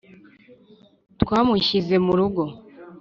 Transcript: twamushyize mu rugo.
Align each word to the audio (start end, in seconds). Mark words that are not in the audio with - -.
twamushyize 1.21 1.95
mu 2.05 2.13
rugo. 2.19 2.43